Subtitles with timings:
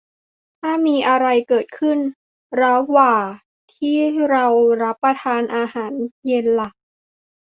[0.59, 1.99] ถ้ามีอะไรเกิดขึ้น
[2.61, 3.15] ระหว่า
[3.73, 3.95] ที่
[4.29, 4.45] เรา
[4.83, 5.93] รับประทานอาหาร
[6.25, 6.69] เย็นล่ะ